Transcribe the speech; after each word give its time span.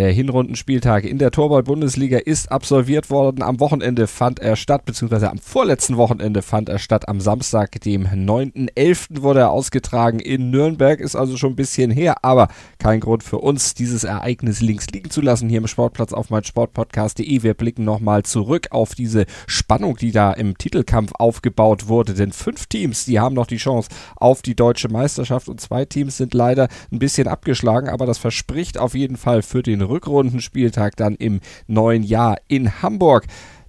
Der 0.00 0.12
Hinrundenspieltag 0.12 1.04
in 1.04 1.18
der 1.18 1.30
Torwart-Bundesliga 1.30 2.16
ist 2.16 2.50
absolviert 2.50 3.10
worden. 3.10 3.42
Am 3.42 3.60
Wochenende 3.60 4.06
fand 4.06 4.38
er 4.38 4.56
statt, 4.56 4.86
beziehungsweise 4.86 5.30
am 5.30 5.36
vorletzten 5.36 5.98
Wochenende 5.98 6.40
fand 6.40 6.70
er 6.70 6.78
statt. 6.78 7.06
Am 7.06 7.20
Samstag, 7.20 7.78
dem 7.82 8.06
9.11. 8.06 9.20
wurde 9.20 9.40
er 9.40 9.50
ausgetragen 9.50 10.18
in 10.18 10.50
Nürnberg. 10.50 11.00
Ist 11.00 11.16
also 11.16 11.36
schon 11.36 11.52
ein 11.52 11.56
bisschen 11.56 11.90
her, 11.90 12.24
aber 12.24 12.48
kein 12.78 13.00
Grund 13.00 13.22
für 13.22 13.40
uns, 13.40 13.74
dieses 13.74 14.04
Ereignis 14.04 14.62
links 14.62 14.86
liegen 14.86 15.10
zu 15.10 15.20
lassen 15.20 15.50
hier 15.50 15.58
im 15.58 15.66
Sportplatz 15.66 16.14
auf 16.14 16.30
meinsportpodcast.de. 16.30 17.42
Wir 17.42 17.52
blicken 17.52 17.84
nochmal 17.84 18.22
zurück 18.22 18.68
auf 18.70 18.94
diese 18.94 19.26
Spannung, 19.46 19.98
die 19.98 20.12
da 20.12 20.32
im 20.32 20.56
Titelkampf 20.56 21.12
aufgebaut 21.18 21.88
wurde. 21.88 22.14
Denn 22.14 22.32
fünf 22.32 22.68
Teams, 22.68 23.04
die 23.04 23.20
haben 23.20 23.34
noch 23.34 23.46
die 23.46 23.58
Chance 23.58 23.90
auf 24.16 24.40
die 24.40 24.56
deutsche 24.56 24.88
Meisterschaft 24.88 25.50
und 25.50 25.60
zwei 25.60 25.84
Teams 25.84 26.16
sind 26.16 26.32
leider 26.32 26.68
ein 26.90 27.00
bisschen 27.00 27.28
abgeschlagen, 27.28 27.90
aber 27.90 28.06
das 28.06 28.16
verspricht 28.16 28.78
auf 28.78 28.94
jeden 28.94 29.18
Fall 29.18 29.42
für 29.42 29.62
den 29.62 29.89
Rückrundenspieltag 29.90 30.96
dann 30.96 31.14
im 31.14 31.40
neuen 31.66 32.02
Jahr 32.02 32.38
in 32.48 32.82
Hamburg 32.82 33.26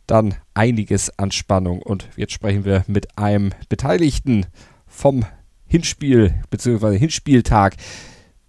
dann 0.07 0.35
einiges 0.53 1.17
an 1.17 1.31
Spannung. 1.31 1.81
Und 1.81 2.09
jetzt 2.16 2.34
sprechen 2.34 2.66
wir 2.66 2.84
mit 2.88 3.17
einem 3.17 3.52
Beteiligten 3.70 4.45
vom 4.88 5.25
Hinspiel 5.67 6.35
bzw. 6.49 6.97
Hinspieltag 6.97 7.75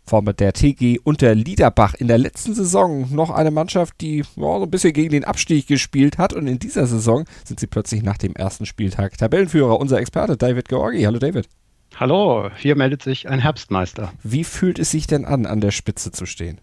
vom 0.04 0.24
der 0.24 0.52
TG 0.52 0.98
unter 1.02 1.34
Liederbach 1.34 1.94
in 1.94 2.08
der 2.08 2.18
letzten 2.18 2.54
Saison 2.54 3.14
noch 3.14 3.30
eine 3.30 3.50
Mannschaft, 3.50 4.00
die 4.00 4.18
ja, 4.18 4.24
so 4.34 4.62
ein 4.62 4.70
bisschen 4.70 4.92
gegen 4.92 5.10
den 5.10 5.24
Abstieg 5.24 5.68
gespielt 5.68 6.18
hat 6.18 6.32
und 6.32 6.46
in 6.48 6.58
dieser 6.58 6.86
Saison 6.86 7.24
sind 7.44 7.60
sie 7.60 7.68
plötzlich 7.68 8.02
nach 8.02 8.18
dem 8.18 8.34
ersten 8.34 8.66
Spieltag 8.66 9.16
Tabellenführer. 9.16 9.78
Unser 9.78 9.98
Experte 9.98 10.36
David 10.36 10.68
Georgi. 10.68 11.02
Hallo 11.04 11.18
David. 11.18 11.48
Hallo, 11.94 12.50
hier 12.56 12.74
meldet 12.74 13.02
sich 13.02 13.28
ein 13.28 13.38
Herbstmeister. 13.38 14.12
Wie 14.22 14.44
fühlt 14.44 14.78
es 14.78 14.90
sich 14.90 15.06
denn 15.06 15.24
an, 15.24 15.46
an 15.46 15.60
der 15.60 15.70
Spitze 15.70 16.10
zu 16.10 16.26
stehen? 16.26 16.60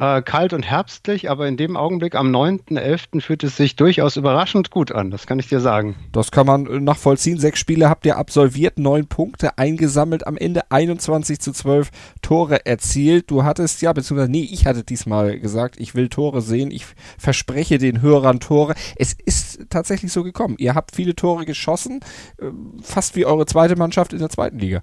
Äh, 0.00 0.22
kalt 0.22 0.54
und 0.54 0.62
herbstlich, 0.62 1.28
aber 1.28 1.46
in 1.46 1.58
dem 1.58 1.76
Augenblick 1.76 2.14
am 2.14 2.34
9.11. 2.34 3.20
fühlt 3.20 3.44
es 3.44 3.58
sich 3.58 3.76
durchaus 3.76 4.16
überraschend 4.16 4.70
gut 4.70 4.92
an, 4.92 5.10
das 5.10 5.26
kann 5.26 5.38
ich 5.38 5.48
dir 5.48 5.60
sagen. 5.60 5.94
Das 6.10 6.30
kann 6.30 6.46
man 6.46 6.66
äh, 6.66 6.80
nachvollziehen. 6.80 7.38
Sechs 7.38 7.60
Spiele 7.60 7.90
habt 7.90 8.06
ihr 8.06 8.16
absolviert, 8.16 8.78
neun 8.78 9.08
Punkte 9.08 9.58
eingesammelt, 9.58 10.26
am 10.26 10.38
Ende 10.38 10.70
21 10.70 11.38
zu 11.38 11.52
12 11.52 11.90
Tore 12.22 12.64
erzielt. 12.64 13.30
Du 13.30 13.44
hattest 13.44 13.82
ja, 13.82 13.92
beziehungsweise 13.92 14.30
nee, 14.30 14.48
ich 14.50 14.64
hatte 14.64 14.84
diesmal 14.84 15.38
gesagt, 15.38 15.78
ich 15.78 15.94
will 15.94 16.08
Tore 16.08 16.40
sehen, 16.40 16.70
ich 16.70 16.86
verspreche 17.18 17.76
den 17.76 18.00
Hörern 18.00 18.40
Tore. 18.40 18.72
Es 18.96 19.12
ist 19.12 19.66
tatsächlich 19.68 20.14
so 20.14 20.22
gekommen. 20.22 20.56
Ihr 20.58 20.74
habt 20.74 20.96
viele 20.96 21.14
Tore 21.14 21.44
geschossen, 21.44 22.00
äh, 22.40 22.46
fast 22.80 23.16
wie 23.16 23.26
eure 23.26 23.44
zweite 23.44 23.76
Mannschaft 23.76 24.14
in 24.14 24.20
der 24.20 24.30
zweiten 24.30 24.60
Liga. 24.60 24.82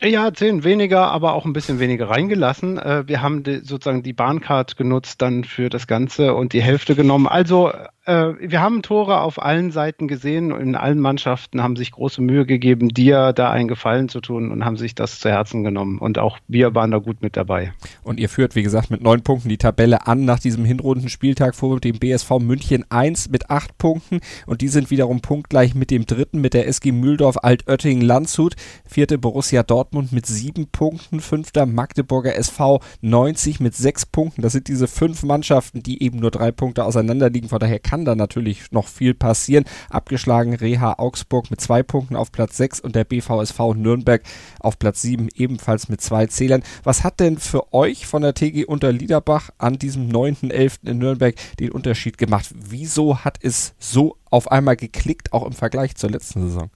Ja, 0.00 0.32
zehn 0.32 0.62
weniger, 0.62 1.10
aber 1.10 1.32
auch 1.32 1.46
ein 1.46 1.54
bisschen 1.54 1.78
weniger 1.78 2.10
reingelassen. 2.10 2.78
Äh, 2.78 3.08
wir 3.08 3.22
haben 3.22 3.42
sozusagen 3.62 4.02
die 4.02 4.12
Bahncard 4.12 4.76
genutzt 4.76 5.22
dann 5.22 5.44
für 5.44 5.70
das 5.70 5.86
Ganze 5.86 6.34
und 6.34 6.52
die 6.52 6.62
Hälfte 6.62 6.94
genommen. 6.94 7.26
Also 7.26 7.72
äh, 8.06 8.34
wir 8.40 8.60
haben 8.60 8.82
Tore 8.82 9.20
auf 9.20 9.42
allen 9.42 9.70
Seiten 9.70 10.08
gesehen. 10.08 10.50
In 10.50 10.74
allen 10.74 11.00
Mannschaften 11.00 11.62
haben 11.62 11.76
sich 11.76 11.92
große 11.92 12.22
Mühe 12.22 12.46
gegeben, 12.46 12.88
dir 12.88 13.32
da 13.32 13.50
einen 13.50 13.68
Gefallen 13.68 14.08
zu 14.08 14.20
tun 14.20 14.50
und 14.50 14.64
haben 14.64 14.76
sich 14.76 14.94
das 14.94 15.20
zu 15.20 15.28
Herzen 15.28 15.64
genommen. 15.64 15.98
Und 15.98 16.18
auch 16.18 16.38
wir 16.48 16.74
waren 16.74 16.90
da 16.90 16.98
gut 16.98 17.22
mit 17.22 17.36
dabei. 17.36 17.72
Und 18.02 18.20
ihr 18.20 18.28
führt, 18.28 18.54
wie 18.54 18.62
gesagt, 18.62 18.90
mit 18.90 19.02
neun 19.02 19.22
Punkten 19.22 19.48
die 19.48 19.58
Tabelle 19.58 20.06
an 20.06 20.24
nach 20.24 20.38
diesem 20.38 20.64
Hinrundenspieltag 20.64 21.54
vor 21.54 21.80
dem 21.80 21.98
BSV 21.98 22.38
München 22.40 22.84
1 22.90 23.30
mit 23.30 23.50
acht 23.50 23.78
Punkten. 23.78 24.20
Und 24.46 24.60
die 24.60 24.68
sind 24.68 24.90
wiederum 24.90 25.20
punktgleich 25.20 25.74
mit 25.74 25.90
dem 25.90 26.06
dritten, 26.06 26.40
mit 26.40 26.54
der 26.54 26.66
SG 26.68 26.92
Mühldorf 26.92 27.38
Altötting 27.42 28.00
Landshut. 28.00 28.56
Vierte 28.84 29.18
Borussia 29.18 29.62
Dortmund 29.62 29.86
Dortmund 29.96 30.12
mit 30.12 30.26
sieben 30.26 30.66
Punkten, 30.66 31.20
fünfter 31.20 31.64
Magdeburger 31.64 32.36
SV 32.36 32.80
90 33.00 33.60
mit 33.60 33.74
sechs 33.74 34.04
Punkten. 34.04 34.42
Das 34.42 34.52
sind 34.52 34.68
diese 34.68 34.88
fünf 34.88 35.22
Mannschaften, 35.22 35.82
die 35.82 36.02
eben 36.02 36.18
nur 36.18 36.30
drei 36.30 36.52
Punkte 36.52 36.84
auseinander 36.84 37.30
liegen. 37.30 37.48
Von 37.48 37.60
daher 37.60 37.78
kann 37.78 37.95
da 38.04 38.14
natürlich 38.14 38.70
noch 38.72 38.88
viel 38.88 39.14
passieren. 39.14 39.64
Abgeschlagen 39.90 40.54
Reha 40.54 40.94
Augsburg 40.98 41.50
mit 41.50 41.60
zwei 41.60 41.82
Punkten 41.82 42.16
auf 42.16 42.32
Platz 42.32 42.56
sechs 42.56 42.80
und 42.80 42.94
der 42.94 43.04
BVSV 43.04 43.74
Nürnberg 43.74 44.22
auf 44.60 44.78
Platz 44.78 45.02
sieben 45.02 45.28
ebenfalls 45.34 45.88
mit 45.88 46.00
zwei 46.00 46.26
Zählern. 46.26 46.62
Was 46.84 47.04
hat 47.04 47.20
denn 47.20 47.38
für 47.38 47.72
euch 47.72 48.06
von 48.06 48.22
der 48.22 48.34
TG 48.34 48.64
unter 48.64 48.92
Liederbach 48.92 49.50
an 49.58 49.78
diesem 49.78 50.08
9.11. 50.08 50.88
in 50.88 50.98
Nürnberg 50.98 51.34
den 51.58 51.72
Unterschied 51.72 52.18
gemacht? 52.18 52.50
Wieso 52.54 53.24
hat 53.24 53.38
es 53.42 53.74
so 53.78 54.16
auf 54.30 54.50
einmal 54.50 54.76
geklickt, 54.76 55.32
auch 55.32 55.46
im 55.46 55.52
Vergleich 55.52 55.96
zur 55.96 56.10
letzten 56.10 56.42
Saison? 56.42 56.70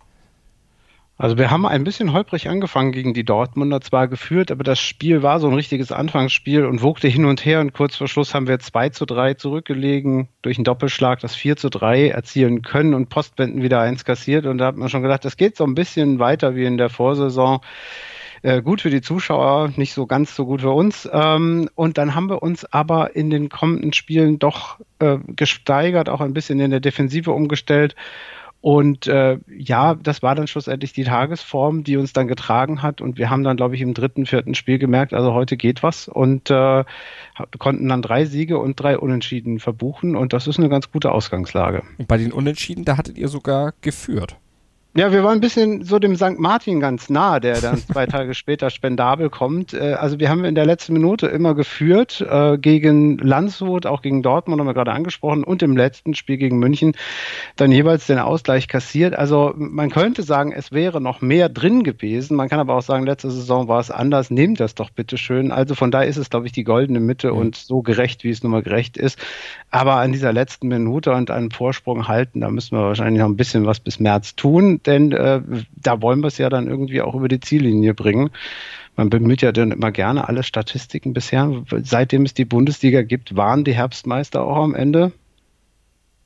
Also 1.20 1.36
wir 1.36 1.50
haben 1.50 1.66
ein 1.66 1.84
bisschen 1.84 2.14
holprig 2.14 2.48
angefangen 2.48 2.92
gegen 2.92 3.12
die 3.12 3.24
Dortmunder, 3.24 3.82
zwar 3.82 4.08
geführt, 4.08 4.50
aber 4.50 4.64
das 4.64 4.80
Spiel 4.80 5.22
war 5.22 5.38
so 5.38 5.48
ein 5.48 5.54
richtiges 5.54 5.92
Anfangsspiel 5.92 6.64
und 6.64 6.82
wogte 6.82 7.08
hin 7.08 7.26
und 7.26 7.44
her 7.44 7.60
und 7.60 7.74
kurz 7.74 7.96
vor 7.96 8.08
Schluss 8.08 8.32
haben 8.32 8.48
wir 8.48 8.58
2 8.58 8.88
zu 8.88 9.04
3 9.04 9.34
zurückgelegen, 9.34 10.28
durch 10.40 10.56
einen 10.56 10.64
Doppelschlag 10.64 11.20
das 11.20 11.34
4 11.34 11.58
zu 11.58 11.68
3 11.68 12.08
erzielen 12.08 12.62
können 12.62 12.94
und 12.94 13.10
Postwenden 13.10 13.62
wieder 13.62 13.80
eins 13.80 14.06
kassiert 14.06 14.46
und 14.46 14.56
da 14.56 14.64
hat 14.68 14.78
man 14.78 14.88
schon 14.88 15.02
gedacht, 15.02 15.26
das 15.26 15.36
geht 15.36 15.58
so 15.58 15.64
ein 15.64 15.74
bisschen 15.74 16.20
weiter 16.20 16.56
wie 16.56 16.64
in 16.64 16.78
der 16.78 16.88
Vorsaison. 16.88 17.60
Äh, 18.40 18.62
gut 18.62 18.80
für 18.80 18.88
die 18.88 19.02
Zuschauer, 19.02 19.74
nicht 19.76 19.92
so 19.92 20.06
ganz 20.06 20.34
so 20.34 20.46
gut 20.46 20.62
für 20.62 20.70
uns. 20.70 21.06
Ähm, 21.12 21.68
und 21.74 21.98
dann 21.98 22.14
haben 22.14 22.30
wir 22.30 22.42
uns 22.42 22.64
aber 22.64 23.14
in 23.14 23.28
den 23.28 23.50
kommenden 23.50 23.92
Spielen 23.92 24.38
doch 24.38 24.80
äh, 25.00 25.18
gesteigert, 25.26 26.08
auch 26.08 26.22
ein 26.22 26.32
bisschen 26.32 26.58
in 26.60 26.70
der 26.70 26.80
Defensive 26.80 27.32
umgestellt 27.32 27.94
und 28.62 29.06
äh, 29.06 29.38
ja, 29.48 29.94
das 29.94 30.22
war 30.22 30.34
dann 30.34 30.46
schlussendlich 30.46 30.92
die 30.92 31.04
Tagesform, 31.04 31.82
die 31.82 31.96
uns 31.96 32.12
dann 32.12 32.28
getragen 32.28 32.82
hat. 32.82 33.00
Und 33.00 33.16
wir 33.16 33.30
haben 33.30 33.42
dann, 33.42 33.56
glaube 33.56 33.74
ich, 33.74 33.80
im 33.80 33.94
dritten, 33.94 34.26
vierten 34.26 34.54
Spiel 34.54 34.78
gemerkt, 34.78 35.14
also 35.14 35.32
heute 35.32 35.56
geht 35.56 35.82
was 35.82 36.08
und 36.08 36.50
äh, 36.50 36.84
konnten 37.58 37.88
dann 37.88 38.02
drei 38.02 38.26
Siege 38.26 38.58
und 38.58 38.78
drei 38.78 38.98
Unentschieden 38.98 39.60
verbuchen. 39.60 40.14
Und 40.14 40.34
das 40.34 40.46
ist 40.46 40.58
eine 40.58 40.68
ganz 40.68 40.92
gute 40.92 41.10
Ausgangslage. 41.10 41.84
Und 41.96 42.06
bei 42.06 42.18
den 42.18 42.32
Unentschieden, 42.32 42.84
da 42.84 42.98
hattet 42.98 43.16
ihr 43.16 43.28
sogar 43.28 43.72
geführt. 43.80 44.36
Ja, 44.96 45.12
wir 45.12 45.22
waren 45.22 45.34
ein 45.34 45.40
bisschen 45.40 45.84
so 45.84 46.00
dem 46.00 46.16
St. 46.16 46.38
Martin 46.38 46.80
ganz 46.80 47.10
nah, 47.10 47.38
der 47.38 47.60
dann 47.60 47.78
zwei 47.92 48.06
Tage 48.06 48.34
später 48.34 48.70
spendabel 48.70 49.30
kommt. 49.30 49.72
Äh, 49.72 49.92
also 49.92 50.18
wir 50.18 50.28
haben 50.28 50.44
in 50.44 50.56
der 50.56 50.66
letzten 50.66 50.94
Minute 50.94 51.28
immer 51.28 51.54
geführt 51.54 52.20
äh, 52.28 52.58
gegen 52.58 53.16
Landshut, 53.18 53.86
auch 53.86 54.02
gegen 54.02 54.24
Dortmund 54.24 54.58
haben 54.58 54.66
wir 54.66 54.74
gerade 54.74 54.90
angesprochen 54.90 55.44
und 55.44 55.62
im 55.62 55.76
letzten 55.76 56.14
Spiel 56.14 56.38
gegen 56.38 56.58
München 56.58 56.96
dann 57.54 57.70
jeweils 57.70 58.08
den 58.08 58.18
Ausgleich 58.18 58.66
kassiert. 58.66 59.14
Also 59.14 59.54
man 59.56 59.90
könnte 59.90 60.24
sagen, 60.24 60.50
es 60.50 60.72
wäre 60.72 61.00
noch 61.00 61.20
mehr 61.20 61.48
drin 61.48 61.84
gewesen. 61.84 62.36
Man 62.36 62.48
kann 62.48 62.58
aber 62.58 62.74
auch 62.74 62.82
sagen, 62.82 63.06
letzte 63.06 63.30
Saison 63.30 63.68
war 63.68 63.78
es 63.78 63.92
anders. 63.92 64.32
Nehmt 64.32 64.58
das 64.58 64.74
doch 64.74 64.90
bitte 64.90 65.18
schön. 65.18 65.52
Also 65.52 65.76
von 65.76 65.92
daher 65.92 66.08
ist 66.08 66.16
es, 66.16 66.30
glaube 66.30 66.46
ich, 66.46 66.52
die 66.52 66.64
goldene 66.64 66.98
Mitte 66.98 67.30
mhm. 67.30 67.38
und 67.38 67.56
so 67.56 67.82
gerecht, 67.82 68.24
wie 68.24 68.30
es 68.30 68.42
nun 68.42 68.50
mal 68.50 68.62
gerecht 68.62 68.96
ist. 68.96 69.20
Aber 69.70 69.96
an 69.96 70.10
dieser 70.10 70.32
letzten 70.32 70.66
Minute 70.66 71.12
und 71.12 71.30
einen 71.30 71.52
Vorsprung 71.52 72.08
halten, 72.08 72.40
da 72.40 72.50
müssen 72.50 72.76
wir 72.76 72.82
wahrscheinlich 72.82 73.20
noch 73.20 73.28
ein 73.28 73.36
bisschen 73.36 73.66
was 73.66 73.78
bis 73.78 74.00
März 74.00 74.34
tun 74.34 74.79
denn 74.86 75.12
äh, 75.12 75.40
da 75.76 76.02
wollen 76.02 76.20
wir 76.20 76.28
es 76.28 76.38
ja 76.38 76.48
dann 76.48 76.68
irgendwie 76.68 77.02
auch 77.02 77.14
über 77.14 77.28
die 77.28 77.40
Ziellinie 77.40 77.94
bringen. 77.94 78.30
Man 78.96 79.10
bemüht 79.10 79.42
ja 79.42 79.52
dann 79.52 79.70
immer 79.70 79.92
gerne 79.92 80.28
alle 80.28 80.42
Statistiken 80.42 81.12
bisher. 81.12 81.62
Seitdem 81.82 82.24
es 82.24 82.34
die 82.34 82.44
Bundesliga 82.44 83.02
gibt, 83.02 83.36
waren 83.36 83.64
die 83.64 83.74
Herbstmeister 83.74 84.44
auch 84.44 84.56
am 84.56 84.74
Ende. 84.74 85.12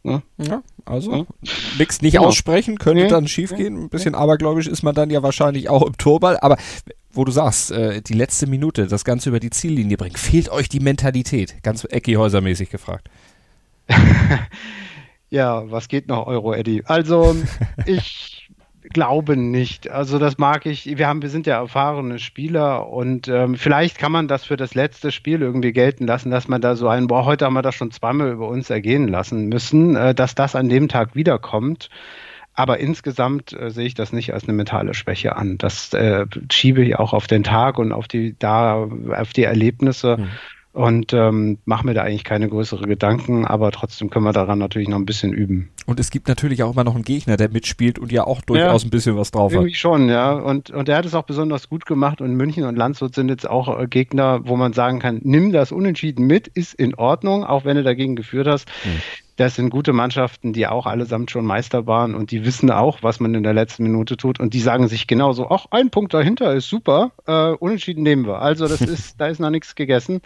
Ja, 0.03 0.23
ja 0.39 0.63
also 0.85 1.13
ja. 1.13 1.27
nichts 1.79 2.03
nicht 2.03 2.15
genau. 2.15 2.27
aussprechen, 2.27 2.79
könnte 2.79 3.05
nee. 3.05 3.09
dann 3.09 3.27
schiefgehen. 3.27 3.85
Ein 3.85 3.89
bisschen 3.89 4.15
abergläubisch 4.15 4.67
ist 4.67 4.83
man 4.83 4.95
dann 4.95 5.11
ja 5.11 5.23
wahrscheinlich 5.23 5.69
auch 5.71 5.83
im 5.83 5.97
Torball, 5.97 6.39
aber 6.41 6.59
wo 7.11 7.25
du 7.25 7.33
sagst, 7.33 7.71
äh, 7.71 8.03
die 8.03 8.13
letzte 8.13 8.47
Minute, 8.47 8.87
das 8.87 9.05
Ganze 9.05 9.31
über 9.31 9.41
die 9.41 9.51
Ziellinie 9.51 9.97
bringen, 9.97 10.17
fehlt 10.17 10.51
euch 10.51 10.69
die 10.69 10.81
Mentalität? 10.81 11.63
Ganz 11.63 11.85
Ecki-Häuser-mäßig 11.85 12.71
gefragt. 12.71 13.09
ja, 15.31 15.71
was 15.71 15.89
geht 15.89 16.09
noch, 16.09 16.27
Euro, 16.27 16.53
Eddie? 16.53 16.83
Also, 16.85 17.37
ich 17.87 18.44
glaube 18.95 19.37
nicht. 19.37 19.91
Also 19.91 20.19
das 20.19 20.39
mag 20.39 20.65
ich. 20.65 20.97
Wir 20.97 21.07
haben, 21.07 21.21
wir 21.21 21.29
sind 21.29 21.47
ja 21.47 21.59
erfahrene 21.61 22.19
Spieler 22.19 22.89
und 22.89 23.29
ähm, 23.29 23.57
vielleicht 23.57 23.99
kann 23.99 24.11
man 24.11 24.27
das 24.27 24.45
für 24.45 24.57
das 24.57 24.75
letzte 24.75 25.13
Spiel 25.13 25.43
irgendwie 25.43 25.73
gelten 25.73 26.07
lassen, 26.07 26.31
dass 26.31 26.49
man 26.49 26.63
da 26.63 26.77
so 26.77 26.89
einen, 26.89 27.07
boah, 27.09 27.27
heute 27.27 27.45
haben 27.45 27.53
wir 27.53 27.61
das 27.61 27.75
schon 27.75 27.91
zweimal 27.91 28.31
über 28.31 28.49
uns 28.49 28.71
ergehen 28.71 29.09
lassen 29.09 29.49
müssen, 29.49 29.97
äh, 29.97 30.15
dass 30.15 30.35
das 30.35 30.57
an 30.57 30.71
dem 30.71 30.89
Tag 30.89 31.15
wiederkommt. 31.15 31.91
Aber 32.55 32.79
insgesamt 32.79 33.53
äh, 33.53 33.71
sehe 33.71 33.87
ich 33.87 33.95
das 33.95 34.13
nicht 34.13 34.33
als 34.33 34.45
eine 34.45 34.53
mentale 34.55 34.95
Schwäche 34.95 35.37
an. 35.37 35.59
Das 35.59 35.93
äh, 35.93 36.25
schiebe 36.51 36.83
ich 36.83 36.97
auch 36.97 37.13
auf 37.13 37.27
den 37.27 37.43
Tag 37.43 37.79
und 37.79 37.93
auf 37.93 38.09
die 38.09 38.39
da 38.39 38.89
auf 39.19 39.33
die 39.35 39.45
Erlebnisse. 39.45 40.17
Mhm 40.19 40.29
und 40.75 41.13
ähm, 41.13 41.59
mache 41.65 41.87
mir 41.87 41.95
da 41.95 42.03
eigentlich 42.03 42.25
keine 42.25 42.49
größeren 42.49 42.89
Gedanken, 42.89 43.47
aber 43.47 43.71
trotzdem 43.71 44.11
können 44.11 44.25
wir 44.25 44.33
daran 44.33 44.59
natürlich 44.59 44.89
noch 44.89 44.99
ein 44.99 45.07
bisschen 45.07 45.33
üben. 45.33 45.71
Und 45.87 46.01
es 46.01 46.11
gibt 46.11 46.27
natürlich 46.27 46.65
auch 46.65 46.73
immer 46.73 46.83
noch 46.83 46.97
einen 46.97 47.05
Gegner, 47.05 47.37
der 47.37 47.49
mitspielt 47.49 47.99
und 47.99 48.11
ja 48.11 48.27
auch 48.27 48.43
durchaus 48.43 48.83
ja, 48.83 48.89
ein 48.89 48.91
bisschen 48.91 49.17
was 49.17 49.31
drauf 49.31 49.53
irgendwie 49.53 49.71
hat. 49.71 49.79
schon, 49.79 50.09
ja. 50.09 50.33
Und, 50.33 50.71
und 50.71 50.89
der 50.89 50.97
hat 50.97 51.07
es 51.07 51.15
auch 51.15 51.23
besonders 51.23 51.69
gut 51.69 51.87
gemacht 51.87 52.21
und 52.21 52.35
München 52.35 52.65
und 52.65 52.75
Landshut 52.75 53.15
sind 53.15 53.29
jetzt 53.29 53.49
auch 53.49 53.81
äh, 53.81 53.87
Gegner, 53.87 54.41
wo 54.45 54.57
man 54.57 54.73
sagen 54.73 54.99
kann, 54.99 55.21
nimm 55.23 55.53
das 55.53 55.71
Unentschieden 55.71 56.27
mit, 56.27 56.49
ist 56.49 56.75
in 56.75 56.97
Ordnung, 56.97 57.45
auch 57.45 57.65
wenn 57.65 57.77
du 57.77 57.85
dagegen 57.85 58.17
geführt 58.17 58.49
hast. 58.49 58.69
Hm 58.83 59.01
Das 59.37 59.57
sind 59.57 59.71
gute 59.71 59.93
Mannschaften, 59.93 60.53
die 60.53 60.67
auch 60.67 60.87
allesamt 60.87 61.31
schon 61.31 61.45
Meister 61.45 61.87
waren 61.87 62.15
und 62.15 62.31
die 62.31 62.45
wissen 62.45 62.71
auch, 62.71 63.03
was 63.03 63.19
man 63.19 63.35
in 63.35 63.43
der 63.43 63.53
letzten 63.53 63.83
Minute 63.83 64.17
tut 64.17 64.39
und 64.39 64.55
die 64.55 64.61
sagen 64.61 64.87
sich 64.87 65.07
genauso, 65.07 65.51
ach, 65.51 65.67
ein 65.71 65.91
Punkt 65.91 66.15
dahinter 66.15 66.55
ist 66.55 66.69
super, 66.69 67.13
äh, 67.27 67.51
unentschieden 67.51 68.03
nehmen 68.03 68.27
wir. 68.27 68.41
Also 68.41 68.69
das 68.69 68.81
ist, 68.83 69.21
da 69.21 69.27
ist 69.27 69.41
noch 69.41 69.51
nichts 69.51 69.75
gegessen 69.75 70.21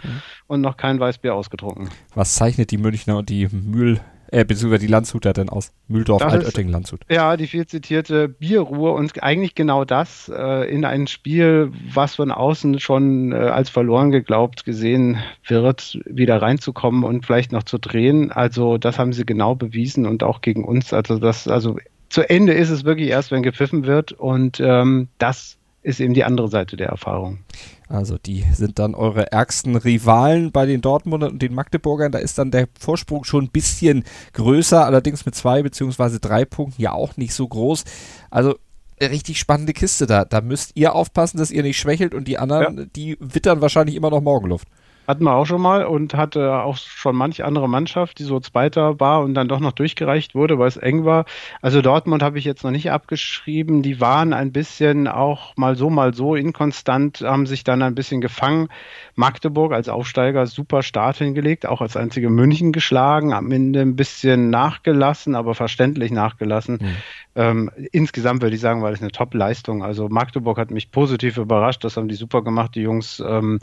und 0.46 0.60
noch 0.60 0.76
kein 0.76 1.00
Weißbier 1.00 1.34
ausgetrunken. 1.34 1.88
Was 2.14 2.34
zeichnet 2.34 2.70
die 2.70 2.78
Münchner 2.78 3.18
und 3.18 3.28
die 3.28 3.48
Mühl 3.48 4.00
äh, 4.30 4.44
beziehungsweise 4.44 4.86
die 4.86 4.92
Landshuter 4.92 5.32
denn 5.32 5.48
aus? 5.48 5.72
Mühldorf, 5.88 6.22
Altötting, 6.22 6.68
Landshut. 6.68 7.00
Ja, 7.10 7.36
die 7.36 7.46
viel 7.46 7.66
zitierte 7.66 8.28
Bierruhe 8.28 8.92
und 8.92 9.22
eigentlich 9.22 9.54
genau 9.54 9.84
das 9.84 10.30
äh, 10.34 10.70
in 10.70 10.84
ein 10.84 11.06
Spiel, 11.06 11.72
was 11.92 12.16
von 12.16 12.30
außen 12.30 12.78
schon 12.80 13.32
äh, 13.32 13.36
als 13.36 13.70
verloren 13.70 14.10
geglaubt 14.10 14.64
gesehen 14.64 15.18
wird, 15.46 15.98
wieder 16.04 16.40
reinzukommen 16.42 17.04
und 17.04 17.26
vielleicht 17.26 17.52
noch 17.52 17.62
zu 17.62 17.78
drehen. 17.78 18.30
Also 18.30 18.78
das 18.78 18.98
haben 18.98 19.12
sie 19.12 19.24
genau 19.24 19.54
bewiesen 19.54 20.06
und 20.06 20.22
auch 20.22 20.40
gegen 20.40 20.64
uns. 20.64 20.92
Also 20.92 21.18
das, 21.18 21.48
also 21.48 21.78
zu 22.08 22.28
Ende 22.28 22.52
ist 22.52 22.70
es 22.70 22.84
wirklich 22.84 23.08
erst, 23.08 23.30
wenn 23.30 23.42
gepfiffen 23.42 23.86
wird 23.86 24.12
und 24.12 24.60
ähm, 24.60 25.08
das 25.18 25.56
ist 25.82 26.00
eben 26.00 26.14
die 26.14 26.24
andere 26.24 26.48
Seite 26.48 26.76
der 26.76 26.88
Erfahrung. 26.88 27.38
Also 27.88 28.18
die 28.18 28.44
sind 28.52 28.78
dann 28.78 28.94
eure 28.94 29.32
ärgsten 29.32 29.74
Rivalen 29.76 30.52
bei 30.52 30.66
den 30.66 30.82
Dortmundern 30.82 31.32
und 31.32 31.42
den 31.42 31.54
Magdeburgern. 31.54 32.12
Da 32.12 32.18
ist 32.18 32.36
dann 32.36 32.50
der 32.50 32.68
Vorsprung 32.78 33.24
schon 33.24 33.44
ein 33.44 33.50
bisschen 33.50 34.04
größer, 34.34 34.84
allerdings 34.84 35.24
mit 35.24 35.34
zwei 35.34 35.62
beziehungsweise 35.62 36.20
drei 36.20 36.44
Punkten 36.44 36.82
ja 36.82 36.92
auch 36.92 37.16
nicht 37.16 37.32
so 37.32 37.48
groß. 37.48 37.84
Also 38.30 38.56
richtig 39.00 39.38
spannende 39.38 39.72
Kiste 39.72 40.06
da. 40.06 40.24
Da 40.24 40.40
müsst 40.40 40.72
ihr 40.74 40.94
aufpassen, 40.94 41.38
dass 41.38 41.50
ihr 41.50 41.62
nicht 41.62 41.78
schwächelt 41.78 42.14
und 42.14 42.28
die 42.28 42.38
anderen, 42.38 42.78
ja. 42.78 42.84
die 42.84 43.16
wittern 43.20 43.60
wahrscheinlich 43.60 43.96
immer 43.96 44.10
noch 44.10 44.20
Morgenluft. 44.20 44.68
Hatten 45.08 45.24
wir 45.24 45.32
auch 45.32 45.46
schon 45.46 45.62
mal 45.62 45.86
und 45.86 46.12
hatte 46.12 46.60
auch 46.60 46.76
schon 46.76 47.16
manch 47.16 47.42
andere 47.42 47.66
Mannschaft, 47.66 48.18
die 48.18 48.24
so 48.24 48.40
Zweiter 48.40 49.00
war 49.00 49.22
und 49.22 49.32
dann 49.32 49.48
doch 49.48 49.58
noch 49.58 49.72
durchgereicht 49.72 50.34
wurde, 50.34 50.58
weil 50.58 50.68
es 50.68 50.76
eng 50.76 51.06
war. 51.06 51.24
Also 51.62 51.80
Dortmund 51.80 52.22
habe 52.22 52.38
ich 52.38 52.44
jetzt 52.44 52.62
noch 52.62 52.70
nicht 52.70 52.90
abgeschrieben. 52.90 53.80
Die 53.80 54.02
waren 54.02 54.34
ein 54.34 54.52
bisschen 54.52 55.08
auch 55.08 55.56
mal 55.56 55.76
so, 55.76 55.88
mal 55.88 56.12
so 56.12 56.34
inkonstant, 56.34 57.22
haben 57.22 57.46
sich 57.46 57.64
dann 57.64 57.80
ein 57.80 57.94
bisschen 57.94 58.20
gefangen. 58.20 58.68
Magdeburg 59.14 59.72
als 59.72 59.88
Aufsteiger 59.88 60.46
super 60.46 60.82
Start 60.82 61.16
hingelegt, 61.16 61.64
auch 61.64 61.80
als 61.80 61.96
einzige 61.96 62.28
München 62.28 62.72
geschlagen, 62.72 63.32
am 63.32 63.50
Ende 63.50 63.80
ein 63.80 63.96
bisschen 63.96 64.50
nachgelassen, 64.50 65.34
aber 65.34 65.54
verständlich 65.54 66.10
nachgelassen. 66.12 66.80
Mhm. 66.82 66.96
Ähm, 67.38 67.70
insgesamt 67.92 68.42
würde 68.42 68.56
ich 68.56 68.60
sagen, 68.60 68.82
war 68.82 68.90
das 68.90 69.00
eine 69.00 69.12
Top-Leistung. 69.12 69.84
Also 69.84 70.08
Magdeburg 70.08 70.58
hat 70.58 70.72
mich 70.72 70.90
positiv 70.90 71.38
überrascht, 71.38 71.84
das 71.84 71.96
haben 71.96 72.08
die 72.08 72.16
super 72.16 72.42
gemacht, 72.42 72.74
die 72.74 72.80
Jungs. 72.80 73.22
Ähm, 73.24 73.60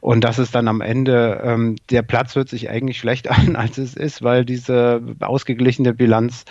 und 0.00 0.22
das 0.22 0.38
ist 0.38 0.54
dann 0.54 0.68
am 0.68 0.80
Ende, 0.80 1.40
ähm, 1.42 1.74
der 1.90 2.02
Platz 2.02 2.36
hört 2.36 2.48
sich 2.48 2.70
eigentlich 2.70 3.00
schlecht 3.00 3.28
an, 3.30 3.56
als 3.56 3.78
es 3.78 3.94
ist, 3.96 4.22
weil 4.22 4.44
diese 4.44 5.02
ausgeglichene 5.18 5.92
Bilanz 5.92 6.44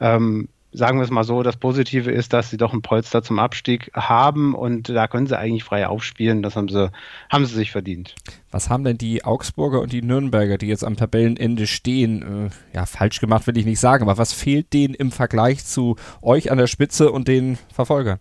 ähm, 0.00 0.48
sagen 0.76 0.98
wir 0.98 1.04
es 1.04 1.10
mal 1.10 1.24
so, 1.24 1.42
das 1.42 1.56
Positive 1.56 2.10
ist, 2.10 2.34
dass 2.34 2.50
sie 2.50 2.58
doch 2.58 2.74
ein 2.74 2.82
Polster 2.82 3.22
zum 3.22 3.38
Abstieg 3.38 3.90
haben 3.94 4.54
und 4.54 4.90
da 4.90 5.08
können 5.08 5.26
sie 5.26 5.38
eigentlich 5.38 5.64
frei 5.64 5.86
aufspielen. 5.86 6.42
Das 6.42 6.54
haben 6.54 6.68
sie, 6.68 6.90
haben 7.30 7.46
sie 7.46 7.54
sich 7.54 7.72
verdient. 7.72 8.14
Was 8.50 8.68
haben 8.68 8.84
denn 8.84 8.98
die 8.98 9.24
Augsburger 9.24 9.80
und 9.80 9.92
die 9.92 10.02
Nürnberger, 10.02 10.58
die 10.58 10.66
jetzt 10.66 10.84
am 10.84 10.96
Tabellenende 10.96 11.66
stehen, 11.66 12.50
äh, 12.50 12.76
ja, 12.76 12.84
falsch 12.84 13.20
gemacht 13.20 13.46
will 13.46 13.56
ich 13.56 13.64
nicht 13.64 13.80
sagen, 13.80 14.02
aber 14.02 14.18
was 14.18 14.34
fehlt 14.34 14.74
denen 14.74 14.92
im 14.92 15.12
Vergleich 15.12 15.64
zu 15.64 15.96
euch 16.20 16.50
an 16.52 16.58
der 16.58 16.66
Spitze 16.66 17.10
und 17.10 17.26
den 17.26 17.58
Verfolgern? 17.72 18.18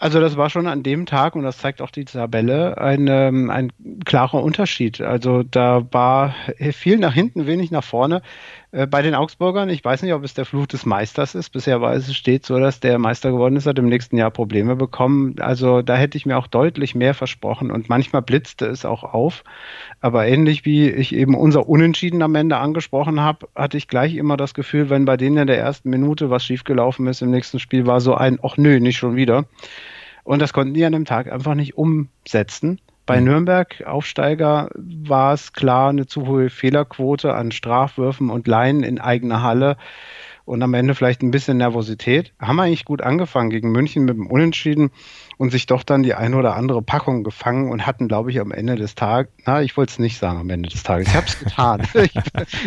Also 0.00 0.20
das 0.20 0.36
war 0.36 0.48
schon 0.48 0.68
an 0.68 0.84
dem 0.84 1.06
Tag, 1.06 1.34
und 1.34 1.42
das 1.42 1.58
zeigt 1.58 1.82
auch 1.82 1.90
die 1.90 2.04
Tabelle, 2.04 2.78
ein, 2.78 3.08
ähm, 3.08 3.50
ein 3.50 3.72
klarer 4.04 4.42
Unterschied. 4.44 5.00
Also 5.00 5.42
da 5.42 5.84
war 5.90 6.36
viel 6.72 6.98
nach 6.98 7.14
hinten, 7.14 7.46
wenig 7.46 7.72
nach 7.72 7.82
vorne. 7.82 8.22
Äh, 8.70 8.86
bei 8.86 9.00
den 9.00 9.14
Augsburgern, 9.14 9.70
ich 9.70 9.82
weiß 9.82 10.02
nicht, 10.02 10.12
ob 10.12 10.24
es 10.24 10.34
der 10.34 10.44
Fluch 10.44 10.66
des 10.66 10.84
Meisters 10.84 11.34
ist. 11.34 11.50
Bisher 11.50 11.80
war 11.80 11.94
es 11.94 12.14
steht 12.14 12.44
so, 12.44 12.58
dass 12.58 12.80
der 12.80 12.98
Meister 12.98 13.30
geworden 13.30 13.56
ist, 13.56 13.66
hat 13.66 13.78
im 13.78 13.88
nächsten 13.88 14.18
Jahr 14.18 14.30
Probleme 14.30 14.76
bekommen. 14.76 15.36
Also 15.40 15.80
da 15.80 15.96
hätte 15.96 16.18
ich 16.18 16.26
mir 16.26 16.36
auch 16.36 16.46
deutlich 16.46 16.94
mehr 16.94 17.14
versprochen 17.14 17.70
und 17.70 17.88
manchmal 17.88 18.22
blitzte 18.22 18.66
es 18.66 18.84
auch 18.84 19.04
auf. 19.04 19.42
Aber 20.00 20.26
ähnlich 20.26 20.64
wie 20.66 20.90
ich 20.90 21.14
eben 21.14 21.34
unser 21.34 21.68
Unentschieden 21.68 22.22
am 22.22 22.34
Ende 22.34 22.58
angesprochen 22.58 23.20
habe, 23.20 23.48
hatte 23.54 23.78
ich 23.78 23.88
gleich 23.88 24.14
immer 24.16 24.36
das 24.36 24.52
Gefühl, 24.52 24.90
wenn 24.90 25.06
bei 25.06 25.16
denen 25.16 25.38
in 25.38 25.46
der 25.46 25.58
ersten 25.58 25.88
Minute 25.88 26.30
was 26.30 26.44
schiefgelaufen 26.44 27.06
ist 27.06 27.22
im 27.22 27.30
nächsten 27.30 27.58
Spiel, 27.58 27.86
war 27.86 28.00
so 28.00 28.14
ein, 28.14 28.38
ach 28.42 28.58
nö, 28.58 28.80
nicht 28.80 28.98
schon 28.98 29.16
wieder. 29.16 29.46
Und 30.24 30.42
das 30.42 30.52
konnten 30.52 30.74
die 30.74 30.84
an 30.84 30.92
dem 30.92 31.06
Tag 31.06 31.32
einfach 31.32 31.54
nicht 31.54 31.78
umsetzen. 31.78 32.80
Bei 33.08 33.20
mhm. 33.20 33.26
Nürnberg 33.26 33.86
Aufsteiger 33.86 34.68
war 34.74 35.32
es 35.32 35.54
klar 35.54 35.88
eine 35.88 36.06
zu 36.06 36.26
hohe 36.26 36.50
Fehlerquote 36.50 37.34
an 37.34 37.52
Strafwürfen 37.52 38.28
und 38.28 38.46
Leinen 38.46 38.82
in 38.82 39.00
eigener 39.00 39.42
Halle 39.42 39.78
und 40.48 40.62
am 40.62 40.72
Ende 40.72 40.94
vielleicht 40.94 41.22
ein 41.22 41.30
bisschen 41.30 41.58
Nervosität. 41.58 42.32
Haben 42.40 42.58
eigentlich 42.58 42.86
gut 42.86 43.02
angefangen 43.02 43.50
gegen 43.50 43.70
München 43.70 44.04
mit 44.04 44.16
dem 44.16 44.26
Unentschieden 44.26 44.90
und 45.36 45.50
sich 45.50 45.66
doch 45.66 45.82
dann 45.82 46.02
die 46.02 46.14
eine 46.14 46.36
oder 46.36 46.56
andere 46.56 46.80
Packung 46.80 47.22
gefangen 47.22 47.70
und 47.70 47.86
hatten, 47.86 48.08
glaube 48.08 48.30
ich, 48.30 48.40
am 48.40 48.50
Ende 48.50 48.74
des 48.74 48.94
Tages, 48.94 49.30
na, 49.44 49.62
ich 49.62 49.76
wollte 49.76 49.92
es 49.92 49.98
nicht 49.98 50.18
sagen 50.18 50.38
am 50.40 50.48
Ende 50.48 50.70
des 50.70 50.82
Tages, 50.82 51.08
ich 51.08 51.14
habe 51.14 51.26
es 51.26 51.38
getan. 51.38 51.86
ich, 51.94 52.14